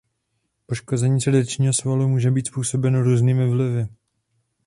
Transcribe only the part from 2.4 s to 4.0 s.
způsobeno různými vlivy.